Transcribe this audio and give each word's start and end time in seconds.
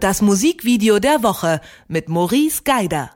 Das 0.00 0.22
Musikvideo 0.22 0.98
der 0.98 1.22
Woche 1.22 1.60
mit 1.86 2.08
Maurice 2.08 2.62
Geider. 2.64 3.10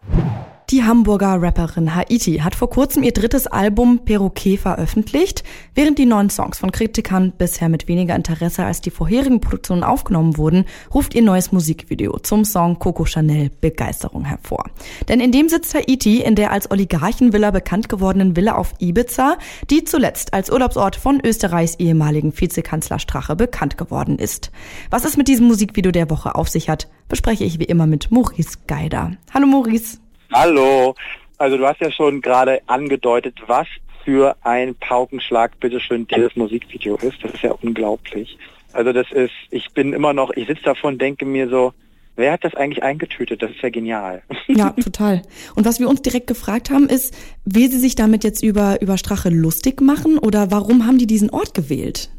Die 0.71 0.83
Hamburger 0.83 1.42
Rapperin 1.42 1.95
Haiti 1.95 2.38
hat 2.38 2.54
vor 2.54 2.71
kurzem 2.71 3.03
ihr 3.03 3.12
drittes 3.12 3.46
Album 3.46 4.00
Perroquet 4.06 4.56
veröffentlicht. 4.56 5.45
Während 5.75 5.98
die 5.98 6.06
neuen 6.06 6.30
Songs 6.30 6.59
von 6.59 6.72
Kritikern 6.72 7.34
bisher 7.37 7.68
mit 7.68 7.87
weniger 7.87 8.16
Interesse 8.16 8.64
als 8.64 8.80
die 8.80 8.90
vorherigen 8.90 9.40
Produktionen 9.40 9.85
aufgenommen 9.85 10.38
wurden, 10.38 10.64
ruft 10.92 11.14
ihr 11.14 11.21
neues 11.21 11.53
Musikvideo 11.53 12.18
zum 12.18 12.46
Song 12.46 12.79
Coco 12.79 13.04
Chanel 13.04 13.50
Begeisterung 13.61 14.25
hervor. 14.25 14.64
Denn 15.08 15.21
in 15.21 15.32
dem 15.32 15.50
sitzt 15.50 15.75
Haiti 15.75 16.22
in 16.22 16.35
der 16.35 16.50
als 16.50 16.71
Oligarchenvilla 16.71 17.50
bekannt 17.50 17.90
gewordenen 17.90 18.35
Villa 18.35 18.54
auf 18.54 18.72
Ibiza, 18.79 19.36
die 19.68 19.85
zuletzt 19.85 20.32
als 20.32 20.50
Urlaubsort 20.50 20.96
von 20.96 21.21
Österreichs 21.22 21.75
ehemaligen 21.75 22.32
Vizekanzler 22.35 22.99
Strache 22.99 23.36
bekannt 23.36 23.76
geworden 23.76 24.18
ist. 24.18 24.50
Was 24.89 25.04
es 25.04 25.18
mit 25.18 25.29
diesem 25.29 25.46
Musikvideo 25.46 25.93
der 25.93 26.08
Woche 26.08 26.35
auf 26.35 26.49
sich 26.49 26.71
hat, 26.71 26.89
bespreche 27.08 27.44
ich 27.44 27.58
wie 27.58 27.64
immer 27.64 27.86
mit 27.86 28.11
Maurice 28.11 28.58
Geider. 28.67 29.12
Hallo 29.31 29.46
Maurice. 29.46 30.04
Hallo. 30.34 30.96
Also 31.38 31.56
du 31.56 31.64
hast 31.64 31.80
ja 31.80 31.93
schon 31.93 32.20
gerade 32.20 32.61
angedeutet, 32.66 33.36
was 33.47 33.69
für 34.05 34.34
ein 34.42 34.74
Paukenschlag 34.74 35.60
bitteschön 35.60 36.08
dieses 36.08 36.34
Musikvideo 36.34 36.97
ist. 36.97 37.22
Das 37.22 37.34
ist 37.34 37.42
ja 37.44 37.52
unglaublich. 37.62 38.36
Also 38.72 38.92
das 38.92 39.06
ist, 39.12 39.33
ich 39.50 39.70
bin 39.70 39.92
immer 39.92 40.12
noch, 40.12 40.33
ich 40.33 40.48
sitze 40.48 40.64
davon 40.64 40.98
denke 40.98 41.24
mir 41.24 41.48
so, 41.48 41.72
wer 42.16 42.33
hat 42.33 42.42
das 42.42 42.56
eigentlich 42.56 42.83
eingetütet? 42.83 43.42
Das 43.42 43.52
ist 43.52 43.62
ja 43.62 43.70
genial. 43.70 44.22
Ja, 44.48 44.70
total. 44.70 45.22
Und 45.55 45.64
was 45.66 45.78
wir 45.78 45.88
uns 45.88 46.02
direkt 46.02 46.27
gefragt 46.27 46.69
haben, 46.69 46.88
ist, 46.88 47.14
will 47.44 47.70
sie 47.70 47.78
sich 47.78 47.94
damit 47.94 48.24
jetzt 48.24 48.42
über, 48.42 48.82
über 48.82 48.98
Strache 48.98 49.30
lustig 49.30 49.80
machen 49.80 50.19
oder 50.19 50.50
warum 50.50 50.84
haben 50.84 50.98
die 50.98 51.06
diesen 51.06 51.30
Ort 51.30 51.55
gewählt? 51.55 52.10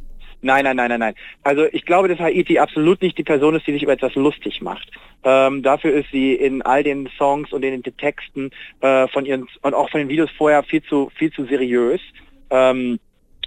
Nein, 0.46 0.64
nein, 0.64 0.76
nein, 0.76 0.90
nein, 0.90 1.00
nein. 1.00 1.16
Also 1.42 1.66
ich 1.72 1.88
glaube, 1.88 2.08
dass 2.08 2.20
Haiti 2.20 2.60
absolut 2.60 3.02
nicht 3.02 3.18
die 3.18 3.24
Person 3.24 3.56
ist, 3.56 3.66
die 3.66 3.72
sich 3.74 3.82
über 3.82 3.94
etwas 3.94 4.14
lustig 4.14 4.62
macht. 4.62 4.92
Ähm, 5.24 5.64
dafür 5.64 5.92
ist 5.92 6.12
sie 6.12 6.36
in 6.36 6.62
all 6.62 6.84
den 6.84 7.10
Songs 7.18 7.52
und 7.52 7.66
in 7.66 7.82
den 7.82 7.98
Texten 7.98 8.52
äh, 8.82 9.08
von 9.08 9.26
ihren 9.26 9.48
und 9.64 9.74
auch 9.74 9.90
von 9.90 10.02
den 10.02 10.08
Videos 10.08 10.30
vorher 10.38 10.62
viel 10.62 10.84
zu 10.84 11.12
viel 11.16 11.32
zu 11.32 11.46
seriös. 11.46 12.00
Ähm, 12.52 13.00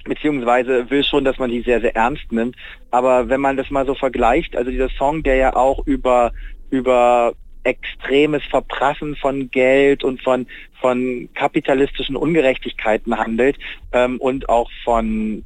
beziehungsweise 0.03 0.91
will 0.91 1.05
schon, 1.05 1.25
dass 1.25 1.39
man 1.39 1.51
die 1.51 1.61
sehr, 1.61 1.81
sehr 1.81 1.95
ernst 1.95 2.33
nimmt. 2.33 2.57
Aber 2.91 3.29
wenn 3.29 3.41
man 3.41 3.57
das 3.57 3.71
mal 3.71 3.87
so 3.87 3.95
vergleicht, 3.95 4.57
also 4.57 4.73
dieser 4.73 4.91
Song, 4.91 5.23
der 5.23 5.37
ja 5.37 5.55
auch 5.55 5.87
über 5.87 6.33
über 6.71 7.33
extremes 7.63 8.43
Verprassen 8.47 9.15
von 9.15 9.53
Geld 9.53 10.03
und 10.03 10.21
von, 10.21 10.49
von 10.81 11.29
kapitalistischen 11.35 12.17
Ungerechtigkeiten 12.17 13.17
handelt 13.17 13.57
ähm, 13.93 14.17
und 14.19 14.49
auch 14.49 14.69
von 14.83 15.45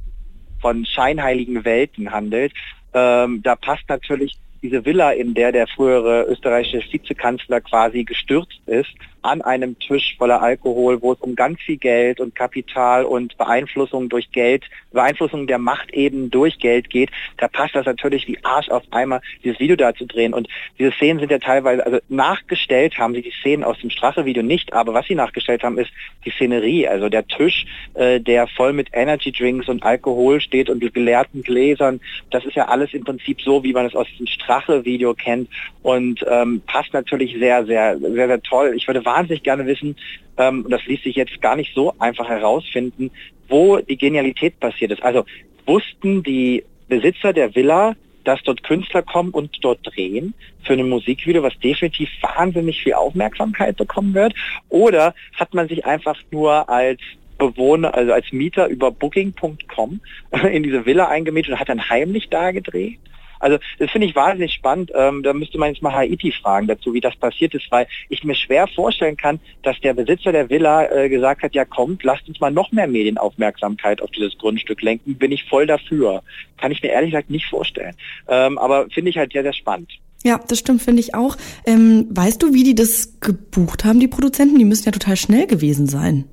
von 0.63 0.85
scheinheiligen 0.85 1.65
Welten 1.65 2.09
handelt. 2.09 2.53
Ähm, 2.93 3.41
da 3.43 3.55
passt 3.57 3.83
natürlich 3.89 4.37
diese 4.61 4.85
Villa, 4.85 5.11
in 5.11 5.33
der 5.33 5.51
der 5.51 5.67
frühere 5.67 6.23
österreichische 6.23 6.81
Vizekanzler 6.89 7.59
quasi 7.59 8.05
gestürzt 8.05 8.61
ist, 8.65 8.89
an 9.23 9.41
einem 9.41 9.79
Tisch 9.79 10.15
voller 10.17 10.41
Alkohol, 10.41 11.01
wo 11.01 11.13
es 11.13 11.19
um 11.19 11.35
ganz 11.35 11.59
viel 11.61 11.77
Geld 11.77 12.19
und 12.19 12.35
Kapital 12.35 13.05
und 13.05 13.37
Beeinflussung 13.37 14.09
durch 14.09 14.31
Geld, 14.31 14.65
Beeinflussung 14.91 15.47
der 15.47 15.57
Macht 15.57 15.91
eben 15.91 16.29
durch 16.29 16.59
Geld 16.59 16.89
geht, 16.89 17.09
da 17.37 17.47
passt 17.47 17.75
das 17.75 17.85
natürlich 17.85 18.27
wie 18.27 18.37
Arsch 18.43 18.69
auf 18.69 18.83
einmal, 18.91 19.21
dieses 19.43 19.59
Video 19.59 19.75
da 19.75 19.93
zu 19.95 20.05
drehen. 20.05 20.33
Und 20.33 20.47
diese 20.77 20.91
Szenen 20.91 21.19
sind 21.19 21.31
ja 21.31 21.39
teilweise, 21.39 21.85
also 21.85 21.99
nachgestellt 22.09 22.97
haben 22.97 23.13
sie 23.13 23.21
die 23.21 23.33
Szenen 23.41 23.63
aus 23.63 23.79
dem 23.79 23.89
Strache-Video 23.89 24.43
nicht, 24.43 24.73
aber 24.73 24.93
was 24.93 25.07
sie 25.07 25.15
nachgestellt 25.15 25.63
haben, 25.63 25.77
ist 25.77 25.91
die 26.25 26.31
Szenerie, 26.31 26.87
also 26.87 27.09
der 27.09 27.25
Tisch, 27.27 27.65
äh, 27.93 28.19
der 28.19 28.47
voll 28.47 28.73
mit 28.73 28.89
Energy 28.93 29.31
Drinks 29.31 29.67
und 29.67 29.83
Alkohol 29.83 30.41
steht 30.41 30.69
und 30.69 30.81
geleerten 30.93 31.41
Gläsern. 31.43 31.99
Das 32.29 32.45
ist 32.45 32.55
ja 32.55 32.67
alles 32.67 32.93
im 32.93 33.03
Prinzip 33.03 33.41
so, 33.41 33.63
wie 33.63 33.73
man 33.73 33.85
es 33.85 33.95
aus 33.95 34.07
dem 34.17 34.27
Strache-Video 34.27 35.13
kennt 35.13 35.49
und 35.81 36.25
ähm, 36.29 36.61
passt 36.65 36.93
natürlich 36.93 37.35
sehr, 37.37 37.65
sehr, 37.65 37.97
sehr, 37.99 38.27
sehr 38.27 38.41
toll. 38.41 38.73
Ich 38.75 38.87
würde 38.87 39.05
wahnsinnig 39.13 39.43
gerne 39.43 39.65
wissen, 39.65 39.95
ähm, 40.37 40.65
und 40.65 40.71
das 40.71 40.85
ließ 40.85 41.03
sich 41.03 41.15
jetzt 41.15 41.41
gar 41.41 41.55
nicht 41.55 41.73
so 41.73 41.93
einfach 41.99 42.27
herausfinden, 42.27 43.11
wo 43.47 43.77
die 43.77 43.97
Genialität 43.97 44.59
passiert 44.59 44.91
ist. 44.91 45.03
Also 45.03 45.25
wussten 45.65 46.23
die 46.23 46.63
Besitzer 46.87 47.33
der 47.33 47.55
Villa, 47.55 47.95
dass 48.23 48.41
dort 48.43 48.63
Künstler 48.63 49.01
kommen 49.01 49.31
und 49.31 49.57
dort 49.61 49.79
drehen 49.83 50.33
für 50.63 50.73
ein 50.73 50.87
Musikvideo, 50.87 51.43
was 51.43 51.57
definitiv 51.59 52.09
wahnsinnig 52.21 52.81
viel 52.81 52.93
Aufmerksamkeit 52.93 53.75
bekommen 53.75 54.13
wird? 54.13 54.33
Oder 54.69 55.13
hat 55.33 55.53
man 55.53 55.67
sich 55.67 55.85
einfach 55.85 56.17
nur 56.31 56.69
als 56.69 57.01
Bewohner, 57.37 57.93
also 57.93 58.13
als 58.13 58.31
Mieter 58.31 58.67
über 58.67 58.91
Booking.com 58.91 59.99
in 60.51 60.63
diese 60.63 60.85
Villa 60.85 61.09
eingemietet 61.09 61.53
und 61.53 61.59
hat 61.59 61.69
dann 61.69 61.89
heimlich 61.89 62.29
da 62.29 62.51
gedreht? 62.51 62.99
Also 63.43 63.57
das 63.77 63.91
finde 63.91 64.07
ich 64.07 64.15
wahnsinnig 64.15 64.53
spannend. 64.53 64.89
Ähm, 64.95 65.21
da 65.21 65.33
müsste 65.33 65.57
man 65.57 65.73
jetzt 65.73 65.83
mal 65.83 65.93
Haiti 65.93 66.31
fragen 66.31 66.65
dazu, 66.65 66.93
wie 66.93 67.01
das 67.01 67.13
passiert 67.17 67.53
ist, 67.53 67.69
weil 67.71 67.87
ich 68.07 68.23
mir 68.23 68.35
schwer 68.35 68.67
vorstellen 68.67 69.17
kann, 69.17 69.41
dass 69.63 69.77
der 69.81 69.93
Besitzer 69.93 70.31
der 70.31 70.49
Villa 70.49 70.89
äh, 70.89 71.09
gesagt 71.09 71.43
hat, 71.43 71.53
ja 71.53 71.65
kommt, 71.65 72.03
lasst 72.03 72.25
uns 72.29 72.39
mal 72.39 72.51
noch 72.51 72.71
mehr 72.71 72.87
Medienaufmerksamkeit 72.87 74.01
auf 74.01 74.11
dieses 74.11 74.37
Grundstück 74.37 74.81
lenken. 74.81 75.17
Bin 75.17 75.33
ich 75.33 75.43
voll 75.43 75.67
dafür. 75.67 76.23
Kann 76.55 76.71
ich 76.71 76.81
mir 76.81 76.89
ehrlich 76.89 77.11
gesagt 77.11 77.29
nicht 77.29 77.45
vorstellen. 77.47 77.95
Ähm, 78.29 78.57
aber 78.57 78.87
finde 78.91 79.09
ich 79.09 79.17
halt 79.17 79.33
sehr, 79.33 79.43
sehr 79.43 79.53
spannend. 79.53 79.91
Ja, 80.23 80.39
das 80.47 80.59
stimmt, 80.59 80.81
finde 80.81 81.01
ich 81.01 81.13
auch. 81.13 81.35
Ähm, 81.65 82.07
weißt 82.11 82.41
du, 82.41 82.53
wie 82.53 82.63
die 82.63 82.75
das 82.75 83.19
gebucht 83.19 83.83
haben, 83.83 83.99
die 83.99 84.07
Produzenten? 84.07 84.57
Die 84.57 84.63
müssen 84.63 84.85
ja 84.85 84.93
total 84.93 85.17
schnell 85.17 85.47
gewesen 85.47 85.87
sein. 85.87 86.29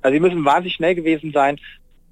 Also 0.00 0.14
die 0.14 0.20
müssen 0.20 0.42
wahnsinnig 0.42 0.76
schnell 0.76 0.94
gewesen 0.94 1.32
sein 1.32 1.58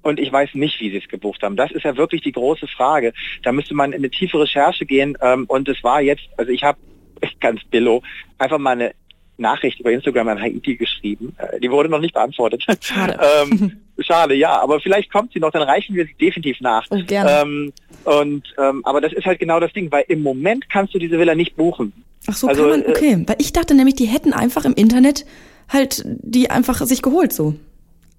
und 0.05 0.19
ich 0.19 0.31
weiß 0.31 0.51
nicht, 0.53 0.79
wie 0.79 0.91
sie 0.91 0.97
es 0.97 1.07
gebucht 1.07 1.41
haben. 1.41 1.55
Das 1.55 1.71
ist 1.71 1.83
ja 1.83 1.97
wirklich 1.97 2.21
die 2.21 2.31
große 2.31 2.67
Frage. 2.67 3.11
Da 3.41 3.51
müsste 3.51 3.73
man 3.73 3.91
in 3.91 3.97
eine 3.97 4.11
tiefe 4.11 4.39
Recherche 4.39 4.85
gehen 4.85 5.17
ähm, 5.19 5.45
und 5.47 5.67
es 5.67 5.83
war 5.83 5.99
jetzt, 5.99 6.23
also 6.37 6.51
ich 6.51 6.63
habe 6.63 6.77
ganz 7.39 7.61
billo 7.71 8.03
einfach 8.37 8.59
mal 8.59 8.73
eine 8.73 8.93
Nachricht 9.37 9.79
über 9.79 9.91
Instagram 9.91 10.27
an 10.27 10.41
Haiti 10.41 10.75
geschrieben. 10.75 11.35
Äh, 11.39 11.59
die 11.59 11.71
wurde 11.71 11.89
noch 11.89 11.99
nicht 11.99 12.13
beantwortet. 12.13 12.63
Schade. 12.81 13.19
ähm, 13.41 13.81
schade, 13.99 14.35
ja, 14.35 14.61
aber 14.61 14.79
vielleicht 14.79 15.11
kommt 15.11 15.33
sie 15.33 15.39
noch, 15.39 15.49
dann 15.49 15.63
reichen 15.63 15.95
wir 15.95 16.05
sie 16.05 16.13
definitiv 16.13 16.61
nach. 16.61 16.85
Oh, 16.91 17.01
gerne. 17.03 17.41
Ähm, 17.41 17.73
und 18.03 18.43
ähm, 18.59 18.85
aber 18.85 19.01
das 19.01 19.11
ist 19.11 19.25
halt 19.25 19.39
genau 19.39 19.59
das 19.59 19.73
Ding, 19.73 19.91
weil 19.91 20.05
im 20.07 20.21
Moment 20.21 20.69
kannst 20.69 20.93
du 20.93 20.99
diese 20.99 21.17
Villa 21.17 21.33
nicht 21.33 21.55
buchen. 21.55 21.91
Ach 22.27 22.35
so, 22.35 22.47
also, 22.47 22.61
kann 22.61 22.69
man, 22.69 22.83
äh, 22.83 22.89
okay. 22.89 23.23
Weil 23.25 23.37
ich 23.39 23.53
dachte 23.53 23.73
nämlich, 23.73 23.95
die 23.95 24.05
hätten 24.05 24.33
einfach 24.33 24.65
im 24.65 24.75
Internet 24.75 25.25
halt 25.67 26.03
die 26.05 26.51
einfach 26.51 26.85
sich 26.85 27.01
geholt 27.01 27.33
so. 27.33 27.55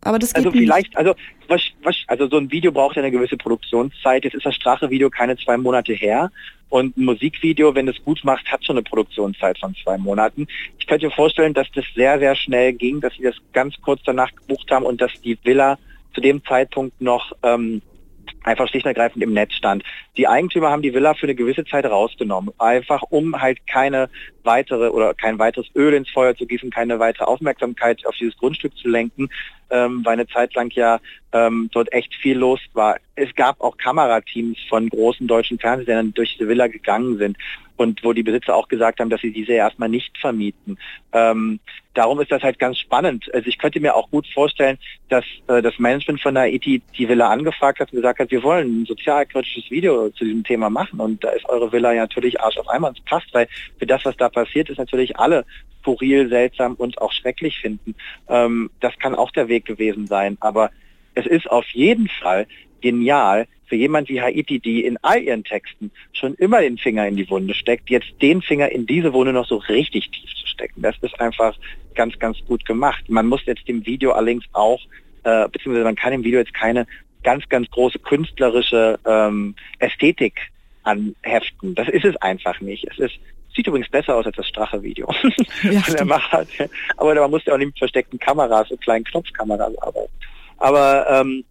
Aber 0.06 0.19
das 0.19 0.33
geht 0.33 0.47
also 0.47 0.56
vielleicht, 0.56 0.89
nicht. 0.89 0.97
also 0.97 1.15
was, 1.49 1.62
was, 1.83 1.97
also 2.06 2.28
so 2.28 2.39
ein 2.39 2.50
Video 2.50 2.71
braucht 2.72 2.97
ja 2.97 3.03
eine 3.03 3.11
gewisse 3.11 3.37
Produktionszeit. 3.37 4.25
Jetzt 4.25 4.34
ist 4.34 4.47
das 4.47 4.55
Strache-Video 4.55 5.11
keine 5.11 5.37
zwei 5.37 5.56
Monate 5.56 5.93
her 5.93 6.31
und 6.69 6.97
ein 6.97 7.05
Musikvideo, 7.05 7.75
wenn 7.75 7.89
es 7.89 8.03
gut 8.05 8.22
macht, 8.25 8.50
hat 8.50 8.65
schon 8.65 8.77
eine 8.77 8.83
Produktionszeit 8.83 9.59
von 9.59 9.75
zwei 9.83 9.99
Monaten. 9.99 10.47
Ich 10.78 10.87
könnte 10.87 11.06
mir 11.06 11.12
vorstellen, 11.12 11.55
dass 11.55 11.71
das 11.72 11.84
sehr, 11.94 12.19
sehr 12.19 12.34
schnell 12.34 12.72
ging, 12.72 13.00
dass 13.00 13.15
sie 13.15 13.22
das 13.22 13.37
ganz 13.53 13.75
kurz 13.81 14.00
danach 14.05 14.34
gebucht 14.34 14.71
haben 14.71 14.84
und 14.84 15.00
dass 15.00 15.12
die 15.22 15.39
Villa 15.43 15.78
zu 16.15 16.21
dem 16.21 16.44
Zeitpunkt 16.44 17.00
noch 17.00 17.33
ähm, 17.43 17.83
einfach 18.43 18.69
schlicht 18.69 18.87
und 18.87 18.91
ergreifend 18.91 19.23
im 19.23 19.33
Netz 19.33 19.55
stand. 19.55 19.83
Die 20.16 20.28
Eigentümer 20.28 20.71
haben 20.71 20.82
die 20.82 20.94
Villa 20.94 21.15
für 21.15 21.27
eine 21.27 21.34
gewisse 21.34 21.65
Zeit 21.65 21.84
rausgenommen, 21.84 22.53
einfach 22.59 23.03
um 23.10 23.41
halt 23.41 23.66
keine 23.66 24.09
weitere 24.44 24.88
oder 24.88 25.12
kein 25.12 25.38
weiteres 25.38 25.66
Öl 25.75 25.93
ins 25.93 26.09
Feuer 26.10 26.34
zu 26.34 26.47
gießen, 26.47 26.71
keine 26.71 26.99
weitere 26.99 27.25
Aufmerksamkeit 27.25 28.06
auf 28.06 28.15
dieses 28.16 28.37
Grundstück 28.38 28.76
zu 28.76 28.88
lenken, 28.88 29.28
ähm, 29.71 30.05
weil 30.05 30.15
eine 30.15 30.26
Zeit 30.26 30.55
lang 30.55 30.71
ja 30.72 31.00
ähm, 31.32 31.69
dort 31.72 31.93
echt 31.93 32.15
viel 32.15 32.38
los 32.38 32.60
war. 32.72 32.97
Es 33.15 33.34
gab 33.34 33.60
auch 33.60 33.76
Kamerateams 33.76 34.59
von 34.69 34.88
großen 34.88 35.26
deutschen 35.26 35.59
Fernsehsendern, 35.59 36.09
die 36.09 36.15
durch 36.15 36.37
diese 36.37 36.49
Villa 36.49 36.69
gegangen 36.69 37.19
sind 37.19 37.37
und 37.76 38.03
wo 38.03 38.12
die 38.12 38.22
Besitzer 38.22 38.55
auch 38.55 38.69
gesagt 38.69 39.00
haben, 39.00 39.10
dass 39.10 39.21
sie 39.21 39.32
diese 39.32 39.53
erstmal 39.53 39.88
nicht 39.88 40.16
vermieten. 40.19 40.78
Ähm, 41.12 41.60
darum 41.94 42.21
ist 42.21 42.31
das 42.31 42.43
halt 42.43 42.59
ganz 42.59 42.78
spannend. 42.78 43.32
Also 43.34 43.49
ich 43.49 43.59
könnte 43.59 43.81
mir 43.81 43.94
auch 43.94 44.10
gut 44.10 44.26
vorstellen, 44.32 44.78
dass 45.09 45.25
äh, 45.49 45.62
das 45.62 45.78
Management 45.78 46.21
von 46.21 46.34
der 46.34 46.53
ET 46.53 46.65
die 46.65 46.82
Villa 46.97 47.28
angefragt 47.31 47.81
hat 47.81 47.93
und 47.93 47.97
gesagt 47.97 48.19
hat, 48.19 48.31
wir 48.31 48.43
wollen 48.43 48.82
ein 48.82 48.87
sozialkritisches 48.87 49.71
Video 49.71 50.06
zu 50.15 50.25
diesem 50.25 50.44
Thema 50.44 50.71
machen 50.71 51.00
und 51.00 51.22
da 51.22 51.31
ist 51.31 51.49
eure 51.49 51.72
Villa 51.72 51.93
ja 51.93 52.03
natürlich 52.03 52.41
Arsch 52.41 52.59
auf 52.59 52.69
einmal. 52.69 52.93
Es 52.93 53.05
passt, 53.05 53.32
weil 53.32 53.49
für 53.79 53.87
das, 53.87 54.05
was 54.05 54.17
da 54.17 54.29
passiert 54.29 54.70
ist, 54.70 54.79
natürlich 54.79 55.17
alle 55.19 55.44
skurril, 55.87 56.29
seltsam 56.29 56.75
und 56.75 57.00
auch 57.00 57.12
schrecklich 57.12 57.58
finden. 57.58 57.94
Ähm, 58.29 58.70
das 58.81 58.99
kann 58.99 59.14
auch 59.14 59.31
der 59.31 59.49
Weg 59.49 59.64
gewesen 59.64 60.06
sein. 60.06 60.37
Aber 60.41 60.70
es 61.14 61.26
ist 61.26 61.49
auf 61.50 61.67
jeden 61.70 62.08
Fall 62.08 62.47
genial 62.81 63.47
für 63.67 63.76
jemand 63.76 64.08
wie 64.08 64.20
Haiti, 64.20 64.61
die 64.61 64.85
in 64.85 64.97
all 65.03 65.23
ihren 65.23 65.44
Texten 65.44 65.91
schon 66.12 66.35
immer 66.35 66.61
den 66.61 66.79
Finger 66.79 67.06
in 67.09 67.17
die 67.17 67.29
Wunde 67.29 67.55
steckt, 67.55 67.91
jetzt 67.91 68.12
den 68.23 68.43
Finger 68.43 68.70
in 68.70 68.87
diese 68.87 69.12
Wunde 69.12 69.32
noch 69.32 69.47
so 69.47 69.56
richtig 69.56 70.11
tief 70.11 70.31
zu 70.35 70.47
stecken. 70.47 70.82
Das 70.82 70.97
ist 71.00 71.19
einfach 71.20 71.56
ganz, 71.94 72.19
ganz 72.19 72.38
gut 72.47 72.64
gemacht. 72.64 73.09
Man 73.09 73.26
muss 73.26 73.44
jetzt 73.47 73.67
dem 73.67 73.85
Video 73.85 74.12
allerdings 74.12 74.44
auch, 74.52 74.81
äh, 75.25 75.49
beziehungsweise 75.49 75.85
man 75.85 75.97
kann 75.97 76.12
im 76.12 76.23
Video 76.23 76.38
jetzt 76.38 76.55
keine 76.55 76.87
ganz, 77.22 77.48
ganz 77.48 77.70
große 77.70 77.98
künstlerische 77.98 78.98
ähm, 79.06 79.54
Ästhetik 79.78 80.40
anheften. 80.82 81.74
Das 81.74 81.88
ist 81.88 82.04
es 82.04 82.16
einfach 82.16 82.60
nicht. 82.60 82.86
Es 82.90 82.98
ist 82.98 83.18
Sieht 83.56 83.66
übrigens 83.66 83.88
besser 83.88 84.14
aus 84.14 84.26
als 84.26 84.36
das 84.36 84.46
Strache-Video. 84.48 85.08
Ja, 85.62 85.80
Aber 86.98 87.14
man 87.14 87.30
muss 87.30 87.44
ja 87.46 87.54
auch 87.54 87.58
nicht 87.58 87.68
mit 87.68 87.78
versteckten 87.78 88.18
Kameras 88.18 88.70
und 88.70 88.82
kleinen 88.82 89.04
Knopfkameras 89.04 89.78
arbeiten. 89.78 90.12
Aber 90.58 91.06
ähm, 91.08 91.42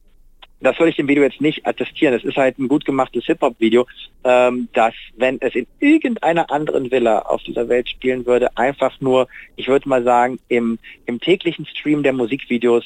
das 0.62 0.78
soll 0.78 0.90
ich 0.90 0.96
dem 0.98 1.08
Video 1.08 1.24
jetzt 1.24 1.42
nicht 1.42 1.66
attestieren. 1.66 2.14
Es 2.14 2.24
ist 2.24 2.38
halt 2.38 2.60
ein 2.60 2.68
gut 2.68 2.86
gemachtes 2.86 3.26
Hip-Hop-Video, 3.26 3.88
ähm, 4.24 4.70
das, 4.74 4.94
wenn 5.18 5.42
es 5.42 5.56
in 5.56 5.66
irgendeiner 5.80 6.52
anderen 6.52 6.92
Villa 6.92 7.20
auf 7.20 7.42
dieser 7.42 7.68
Welt 7.70 7.90
spielen 7.90 8.26
würde, 8.28 8.56
einfach 8.56 9.02
nur, 9.02 9.28
ich 9.56 9.68
würde 9.68 9.90
mal 9.90 10.04
sagen, 10.04 10.40
im, 10.48 10.78
im 11.08 11.20
täglichen 11.20 11.66
Stream 11.66 12.04
der 12.04 12.14
Musikvideos 12.14 12.86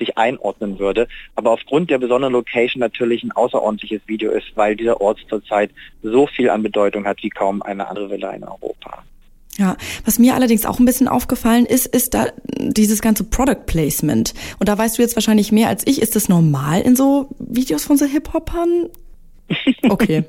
sich 0.00 0.18
einordnen 0.18 0.80
würde, 0.80 1.06
aber 1.36 1.52
aufgrund 1.52 1.90
der 1.90 1.98
besonderen 1.98 2.32
Location 2.32 2.80
natürlich 2.80 3.22
ein 3.22 3.30
außerordentliches 3.30 4.02
Video 4.06 4.32
ist, 4.32 4.48
weil 4.56 4.74
dieser 4.74 5.00
Ort 5.00 5.20
zurzeit 5.28 5.70
so 6.02 6.26
viel 6.26 6.50
an 6.50 6.64
Bedeutung 6.64 7.04
hat 7.04 7.22
wie 7.22 7.30
kaum 7.30 7.62
eine 7.62 7.86
andere 7.86 8.10
Villa 8.10 8.30
in 8.30 8.42
Europa. 8.42 9.04
Ja, 9.56 9.76
was 10.04 10.18
mir 10.18 10.34
allerdings 10.34 10.64
auch 10.64 10.78
ein 10.78 10.86
bisschen 10.86 11.06
aufgefallen 11.08 11.66
ist, 11.66 11.86
ist 11.86 12.14
da 12.14 12.28
dieses 12.58 13.02
ganze 13.02 13.24
Product 13.24 13.66
Placement. 13.66 14.32
Und 14.58 14.68
da 14.68 14.78
weißt 14.78 14.96
du 14.96 15.02
jetzt 15.02 15.16
wahrscheinlich 15.16 15.52
mehr 15.52 15.68
als 15.68 15.86
ich. 15.86 16.00
Ist 16.00 16.16
das 16.16 16.28
normal 16.28 16.80
in 16.80 16.96
so 16.96 17.28
Videos 17.38 17.84
von 17.84 17.96
so 17.96 18.06
Hip-Hopern? 18.06 18.88
Okay, 19.88 20.22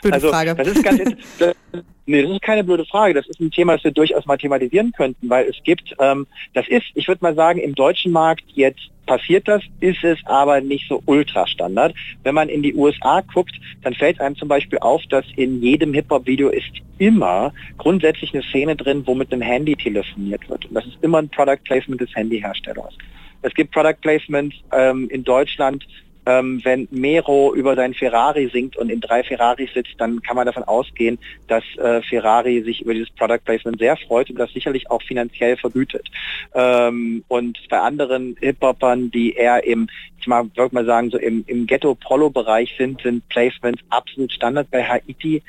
blöde 0.00 0.14
also, 0.14 0.28
Frage. 0.28 0.54
Das 0.54 0.68
ist 0.68 0.84
ganz, 0.84 1.02
das, 1.40 1.54
nee, 2.10 2.22
das 2.22 2.32
ist 2.32 2.42
keine 2.42 2.64
blöde 2.64 2.84
Frage. 2.84 3.14
Das 3.14 3.26
ist 3.28 3.40
ein 3.40 3.50
Thema, 3.50 3.74
das 3.74 3.84
wir 3.84 3.92
durchaus 3.92 4.26
mal 4.26 4.36
thematisieren 4.36 4.92
könnten, 4.92 5.28
weil 5.30 5.46
es 5.46 5.56
gibt, 5.64 5.94
ähm, 5.98 6.26
das 6.54 6.68
ist, 6.68 6.86
ich 6.94 7.08
würde 7.08 7.22
mal 7.22 7.34
sagen, 7.34 7.60
im 7.60 7.74
deutschen 7.74 8.12
Markt 8.12 8.44
jetzt 8.54 8.90
passiert 9.06 9.48
das, 9.48 9.62
ist 9.80 10.04
es 10.04 10.18
aber 10.24 10.60
nicht 10.60 10.88
so 10.88 11.02
ultra-Standard. 11.06 11.94
Wenn 12.22 12.34
man 12.34 12.48
in 12.48 12.62
die 12.62 12.74
USA 12.74 13.22
guckt, 13.22 13.54
dann 13.82 13.94
fällt 13.94 14.20
einem 14.20 14.36
zum 14.36 14.48
Beispiel 14.48 14.78
auf, 14.78 15.02
dass 15.10 15.24
in 15.36 15.62
jedem 15.62 15.94
Hip-Hop-Video 15.94 16.48
ist 16.48 16.70
immer 16.98 17.52
grundsätzlich 17.78 18.32
eine 18.34 18.42
Szene 18.44 18.76
drin, 18.76 19.02
wo 19.06 19.14
mit 19.14 19.32
einem 19.32 19.42
Handy 19.42 19.74
telefoniert 19.74 20.48
wird. 20.48 20.66
Und 20.66 20.74
das 20.74 20.86
ist 20.86 20.98
immer 21.02 21.18
ein 21.18 21.28
Product 21.28 21.58
Placement 21.64 22.00
des 22.00 22.14
Handyherstellers. 22.14 22.96
Es 23.42 23.54
gibt 23.54 23.72
Product 23.72 24.00
Placements 24.00 24.54
ähm, 24.72 25.08
in 25.10 25.24
Deutschland, 25.24 25.84
ähm, 26.26 26.60
wenn 26.64 26.88
Mero 26.90 27.54
über 27.54 27.74
seinen 27.74 27.94
Ferrari 27.94 28.48
singt 28.52 28.76
und 28.76 28.90
in 28.90 29.00
drei 29.00 29.22
Ferraris 29.22 29.72
sitzt, 29.72 29.94
dann 29.98 30.20
kann 30.22 30.36
man 30.36 30.46
davon 30.46 30.64
ausgehen, 30.64 31.18
dass 31.48 31.64
äh, 31.76 32.02
Ferrari 32.02 32.62
sich 32.62 32.82
über 32.82 32.94
dieses 32.94 33.10
Product 33.10 33.40
Placement 33.44 33.78
sehr 33.78 33.96
freut 33.96 34.30
und 34.30 34.38
das 34.38 34.52
sicherlich 34.52 34.90
auch 34.90 35.02
finanziell 35.02 35.56
vergütet. 35.56 36.08
Ähm, 36.54 37.24
und 37.28 37.58
bei 37.68 37.78
anderen 37.78 38.36
Hip-Hopern, 38.40 39.10
die 39.10 39.32
eher 39.32 39.64
im, 39.64 39.88
ich 40.20 40.26
mag, 40.26 40.46
würde 40.54 40.74
mal 40.74 40.84
sagen, 40.84 41.10
so 41.10 41.18
im, 41.18 41.44
im 41.46 41.66
Ghetto-Polo-Bereich 41.66 42.74
sind, 42.76 43.00
sind 43.02 43.26
Placements 43.28 43.82
absolut 43.88 44.32
Standard. 44.32 44.70
Bei 44.70 44.84
Haiti 44.84 45.42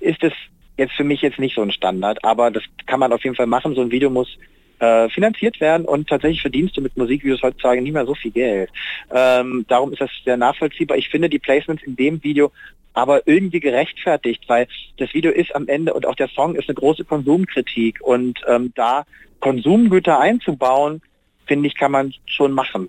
ist 0.00 0.22
es 0.22 0.32
jetzt 0.76 0.94
für 0.94 1.04
mich 1.04 1.22
jetzt 1.22 1.38
nicht 1.38 1.56
so 1.56 1.62
ein 1.62 1.72
Standard, 1.72 2.22
aber 2.24 2.50
das 2.50 2.62
kann 2.86 3.00
man 3.00 3.12
auf 3.12 3.24
jeden 3.24 3.36
Fall 3.36 3.46
machen. 3.46 3.74
So 3.74 3.80
ein 3.80 3.90
Video 3.90 4.10
muss 4.10 4.28
äh, 4.78 5.08
finanziert 5.08 5.60
werden 5.60 5.86
und 5.86 6.08
tatsächlich 6.08 6.40
verdienst 6.40 6.76
du 6.76 6.80
mit 6.80 6.96
Musikvideos 6.96 7.42
heutzutage 7.42 7.82
nicht 7.82 7.92
mehr 7.92 8.06
so 8.06 8.14
viel 8.14 8.30
Geld. 8.30 8.70
Ähm, 9.12 9.64
darum 9.68 9.92
ist 9.92 10.00
das 10.00 10.10
sehr 10.24 10.36
nachvollziehbar. 10.36 10.96
Ich 10.96 11.08
finde 11.08 11.28
die 11.28 11.38
Placements 11.38 11.82
in 11.82 11.96
dem 11.96 12.22
Video 12.22 12.52
aber 12.94 13.26
irgendwie 13.26 13.60
gerechtfertigt, 13.60 14.42
weil 14.48 14.66
das 14.96 15.14
Video 15.14 15.30
ist 15.30 15.54
am 15.54 15.68
Ende 15.68 15.94
und 15.94 16.04
auch 16.04 16.16
der 16.16 16.28
Song 16.28 16.56
ist 16.56 16.68
eine 16.68 16.74
große 16.74 17.04
Konsumkritik 17.04 18.00
und 18.00 18.40
ähm, 18.48 18.72
da 18.74 19.04
Konsumgüter 19.38 20.18
einzubauen, 20.18 21.00
finde 21.48 21.66
ich, 21.66 21.74
kann 21.74 21.90
man 21.90 22.14
schon 22.26 22.52
machen. 22.52 22.88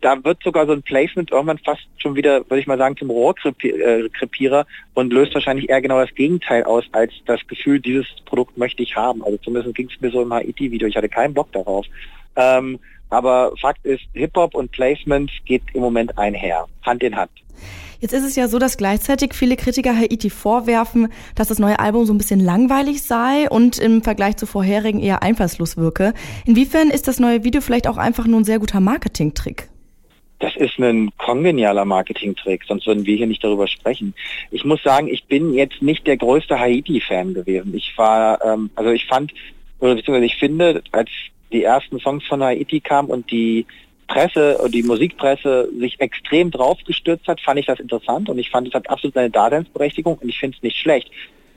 Da, 0.00 0.24
wird 0.24 0.42
sogar 0.42 0.66
so 0.66 0.72
ein 0.72 0.82
Placement 0.82 1.32
irgendwann 1.32 1.58
fast 1.58 1.86
schon 1.98 2.14
wieder, 2.14 2.40
würde 2.48 2.60
ich 2.60 2.66
mal 2.66 2.78
sagen, 2.78 2.96
zum 2.96 3.10
Rohrkrepierer 3.10 4.60
äh, 4.60 4.64
und 4.94 5.12
löst 5.12 5.34
wahrscheinlich 5.34 5.68
eher 5.68 5.82
genau 5.82 6.00
das 6.00 6.14
Gegenteil 6.14 6.62
aus, 6.64 6.84
als 6.92 7.12
das 7.26 7.46
Gefühl, 7.46 7.80
dieses 7.80 8.06
Produkt 8.24 8.56
möchte 8.56 8.82
ich 8.82 8.96
haben. 8.96 9.22
Also 9.24 9.36
zumindest 9.38 9.74
ging 9.74 9.90
es 9.92 10.00
mir 10.00 10.10
so 10.10 10.22
im 10.22 10.32
HIT-Video. 10.32 10.88
Ich 10.88 10.96
hatte 10.96 11.08
keinen 11.08 11.34
Bock 11.34 11.52
darauf. 11.52 11.84
Ähm, 12.36 12.78
aber 13.10 13.52
Fakt 13.60 13.84
ist, 13.84 14.04
Hip-Hop 14.14 14.54
und 14.54 14.72
Placements 14.72 15.32
geht 15.44 15.62
im 15.74 15.80
Moment 15.80 16.16
einher, 16.18 16.66
Hand 16.82 17.02
in 17.02 17.16
Hand. 17.16 17.30
Jetzt 18.00 18.12
ist 18.12 18.24
es 18.24 18.36
ja 18.36 18.46
so, 18.48 18.58
dass 18.58 18.76
gleichzeitig 18.76 19.34
viele 19.34 19.56
Kritiker 19.56 19.96
Haiti 19.96 20.28
vorwerfen, 20.28 21.08
dass 21.34 21.48
das 21.48 21.58
neue 21.58 21.78
Album 21.78 22.04
so 22.04 22.12
ein 22.12 22.18
bisschen 22.18 22.40
langweilig 22.40 23.02
sei 23.02 23.48
und 23.48 23.78
im 23.78 24.02
Vergleich 24.02 24.36
zu 24.36 24.46
vorherigen 24.46 25.00
eher 25.00 25.22
einfallslos 25.22 25.76
wirke. 25.76 26.12
Inwiefern 26.44 26.90
ist 26.90 27.08
das 27.08 27.20
neue 27.20 27.44
Video 27.44 27.60
vielleicht 27.60 27.88
auch 27.88 27.96
einfach 27.96 28.26
nur 28.26 28.40
ein 28.40 28.44
sehr 28.44 28.58
guter 28.58 28.80
Marketingtrick? 28.80 29.70
Das 30.38 30.54
ist 30.56 30.78
ein 30.78 31.10
kongenialer 31.16 31.86
Marketingtrick, 31.86 32.64
sonst 32.68 32.86
würden 32.86 33.06
wir 33.06 33.16
hier 33.16 33.26
nicht 33.26 33.42
darüber 33.42 33.66
sprechen. 33.66 34.14
Ich 34.50 34.66
muss 34.66 34.82
sagen, 34.82 35.08
ich 35.08 35.24
bin 35.24 35.54
jetzt 35.54 35.80
nicht 35.80 36.06
der 36.06 36.18
größte 36.18 36.58
Haiti-Fan 36.58 37.32
gewesen. 37.32 37.74
Ich 37.74 37.96
war, 37.96 38.44
ähm, 38.44 38.68
also 38.74 38.90
ich 38.90 39.06
fand, 39.06 39.32
oder 39.78 39.94
beziehungsweise 39.94 40.26
ich 40.26 40.36
finde, 40.36 40.82
als 40.92 41.08
die 41.52 41.62
ersten 41.62 41.98
Songs 42.00 42.24
von 42.26 42.42
Haiti 42.42 42.80
kamen 42.80 43.08
und 43.08 43.30
die 43.30 43.66
Presse 44.08 44.58
und 44.58 44.72
die 44.72 44.82
Musikpresse 44.82 45.68
sich 45.78 46.00
extrem 46.00 46.50
drauf 46.50 46.78
gestürzt 46.86 47.26
hat, 47.26 47.40
fand 47.40 47.58
ich 47.58 47.66
das 47.66 47.80
interessant 47.80 48.28
und 48.28 48.38
ich 48.38 48.50
fand, 48.50 48.68
es 48.68 48.74
hat 48.74 48.88
absolut 48.88 49.14
seine 49.14 49.30
Daseinsberechtigung 49.30 50.18
und 50.18 50.28
ich 50.28 50.38
finde 50.38 50.56
es 50.56 50.62
nicht 50.62 50.76
schlecht. 50.76 51.10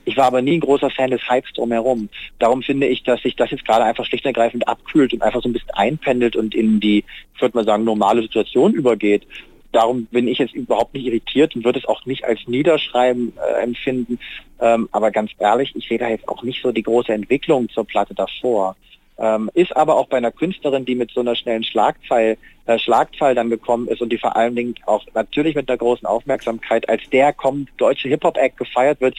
Ich 0.06 0.18
war 0.18 0.26
aber 0.26 0.42
nie 0.42 0.58
ein 0.58 0.62
großer 0.62 0.90
Fan 0.90 1.12
des 1.12 1.22
Hypes 1.30 1.54
drumherum. 1.54 2.10
Darum 2.40 2.64
finde 2.64 2.88
ich, 2.88 3.04
dass 3.04 3.22
sich 3.22 3.36
das 3.36 3.52
jetzt 3.52 3.66
gerade 3.66 3.84
einfach 3.84 4.06
schlicht 4.06 4.26
und 4.26 4.30
ergreifend 4.30 4.68
abkühlt 4.68 5.14
und 5.14 5.22
einfach 5.22 5.44
so 5.44 5.50
ein 5.50 5.54
bisschen 5.54 5.70
einpendelt 5.72 6.36
und 6.36 6.56
in 6.56 6.80
die, 6.80 7.04
ich 7.36 7.42
würde 7.42 7.56
mal 7.56 7.66
sagen, 7.66 7.84
normale 7.84 8.24
Situation 8.24 8.74
übergeht. 8.74 9.28
Darum 9.72 10.06
bin 10.06 10.28
ich 10.28 10.40
jetzt 10.40 10.56
überhaupt 10.56 10.96
nicht 10.96 11.06
irritiert 11.06 11.56
und 11.56 11.64
würde 11.64 11.78
es 11.78 11.86
auch 11.86 12.04
nicht 12.08 12.26
als 12.26 12.40
Niederschreiben 12.48 13.34
äh, 13.38 13.62
empfinden. 13.62 14.18
Ähm, 14.60 14.90
aber 14.92 15.12
ganz 15.12 15.30
ehrlich, 15.38 15.76
ich 15.76 15.88
sehe 15.88 16.00
da 16.00 16.10
jetzt 16.10 16.28
auch 16.28 16.42
nicht 16.42 16.64
so 16.64 16.72
die 16.72 16.82
große 16.82 17.14
Entwicklung 17.14 17.70
zur 17.70 17.86
Platte 17.86 18.16
davor. 18.16 18.76
Ähm, 19.20 19.50
ist 19.54 19.76
aber 19.76 19.98
auch 19.98 20.08
bei 20.08 20.18
einer 20.18 20.32
Künstlerin, 20.32 20.86
die 20.86 20.96
mit 20.96 21.12
so 21.12 21.20
einer 21.20 21.36
schnellen 21.36 21.64
Schlagzeile 21.64 22.38
äh, 22.66 22.80
Schlagzahl 22.80 23.36
dann 23.36 23.50
gekommen 23.50 23.88
ist 23.88 24.02
und 24.02 24.10
die 24.10 24.18
vor 24.18 24.36
allen 24.36 24.56
Dingen 24.56 24.76
auch 24.86 25.04
natürlich 25.14 25.56
mit 25.56 25.68
einer 25.68 25.78
großen 25.78 26.06
Aufmerksamkeit 26.06 26.88
als 26.88 27.02
der 27.12 27.34
kommt 27.34 27.70
deutsche 27.78 28.08
Hip-Hop-Act 28.10 28.58
gefeiert 28.58 29.02
wird, 29.02 29.18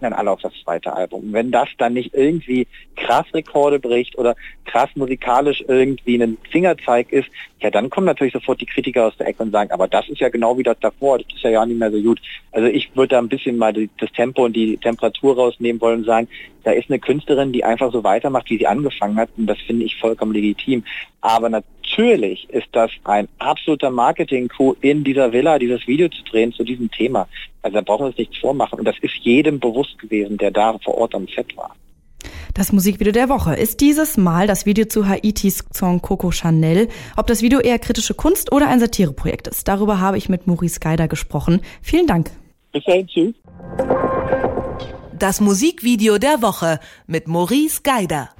dann 0.00 0.12
alle 0.12 0.30
auf 0.30 0.40
das 0.40 0.52
zweite 0.64 0.92
Album. 0.92 1.32
wenn 1.32 1.50
das 1.50 1.68
dann 1.78 1.94
nicht 1.94 2.14
irgendwie 2.14 2.66
krass 2.96 3.26
Rekorde 3.32 3.78
bricht 3.78 4.16
oder 4.18 4.34
krass 4.64 4.90
musikalisch 4.94 5.64
irgendwie 5.66 6.20
ein 6.20 6.38
Fingerzeig 6.50 7.12
ist, 7.12 7.28
ja, 7.60 7.70
dann 7.70 7.90
kommen 7.90 8.06
natürlich 8.06 8.32
sofort 8.32 8.60
die 8.60 8.66
Kritiker 8.66 9.06
aus 9.06 9.16
der 9.16 9.26
Ecke 9.26 9.42
und 9.42 9.50
sagen, 9.50 9.70
aber 9.72 9.88
das 9.88 10.08
ist 10.08 10.20
ja 10.20 10.28
genau 10.28 10.56
wie 10.56 10.62
das 10.62 10.78
davor, 10.80 11.18
das 11.18 11.26
ist 11.34 11.42
ja 11.42 11.50
ja 11.50 11.66
nicht 11.66 11.78
mehr 11.78 11.90
so 11.90 12.00
gut. 12.00 12.20
Also 12.52 12.68
ich 12.68 12.94
würde 12.94 13.08
da 13.08 13.18
ein 13.18 13.28
bisschen 13.28 13.56
mal 13.56 13.72
das 13.72 14.12
Tempo 14.12 14.44
und 14.44 14.54
die 14.54 14.76
Temperatur 14.76 15.36
rausnehmen 15.36 15.80
wollen 15.80 16.00
und 16.00 16.04
sagen, 16.04 16.28
da 16.64 16.72
ist 16.72 16.90
eine 16.90 16.98
Künstlerin, 16.98 17.52
die 17.52 17.64
einfach 17.64 17.92
so 17.92 18.04
weitermacht, 18.04 18.50
wie 18.50 18.58
sie 18.58 18.66
angefangen 18.66 19.16
hat 19.16 19.30
und 19.36 19.46
das 19.46 19.58
finde 19.58 19.86
ich 19.86 19.96
vollkommen 19.96 20.32
legitim. 20.32 20.84
Aber 21.20 21.48
natürlich 21.48 22.48
ist 22.50 22.68
das 22.72 22.90
ein 23.04 23.28
absoluter 23.38 23.90
Marketing-Coup, 23.90 24.76
in 24.80 25.02
dieser 25.02 25.32
Villa 25.32 25.58
dieses 25.58 25.86
Video 25.86 26.08
zu 26.08 26.22
drehen 26.24 26.52
zu 26.52 26.62
diesem 26.62 26.90
Thema. 26.90 27.26
Also 27.62 27.76
da 27.76 27.80
brauchen 27.80 28.02
wir 28.02 28.06
uns 28.08 28.18
nichts 28.18 28.38
vormachen. 28.38 28.78
Und 28.78 28.84
das 28.84 28.96
ist 29.00 29.14
jedem 29.22 29.60
bewusst 29.60 29.98
gewesen, 29.98 30.36
der 30.38 30.50
da 30.50 30.78
vor 30.78 30.96
Ort 30.98 31.14
am 31.14 31.26
Set 31.34 31.56
war. 31.56 31.74
Das 32.54 32.72
Musikvideo 32.72 33.12
der 33.12 33.28
Woche 33.28 33.54
ist 33.54 33.80
dieses 33.80 34.16
Mal 34.16 34.46
das 34.46 34.66
Video 34.66 34.86
zu 34.86 35.06
Haitis 35.06 35.64
Song 35.72 36.02
Coco 36.02 36.32
Chanel. 36.32 36.88
Ob 37.16 37.26
das 37.26 37.42
Video 37.42 37.60
eher 37.60 37.78
kritische 37.78 38.14
Kunst 38.14 38.50
oder 38.52 38.68
ein 38.68 38.80
Satireprojekt 38.80 39.46
ist, 39.46 39.68
darüber 39.68 40.00
habe 40.00 40.18
ich 40.18 40.28
mit 40.28 40.46
Maurice 40.46 40.80
Geider 40.80 41.06
gesprochen. 41.06 41.60
Vielen 41.82 42.06
Dank. 42.06 42.30
Bis 42.72 42.84
dahin, 42.84 43.06
tschüss. 43.06 43.34
Das 45.16 45.40
Musikvideo 45.40 46.18
der 46.18 46.42
Woche 46.42 46.80
mit 47.06 47.28
Maurice 47.28 47.82
Geider. 47.82 48.30